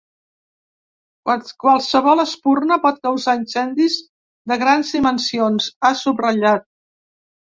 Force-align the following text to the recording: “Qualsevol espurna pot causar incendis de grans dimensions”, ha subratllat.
“Qualsevol 1.63 2.23
espurna 2.23 2.77
pot 2.87 2.97
causar 3.03 3.35
incendis 3.39 3.97
de 4.53 4.57
grans 4.63 4.93
dimensions”, 4.97 5.71
ha 5.89 5.95
subratllat. 6.03 6.67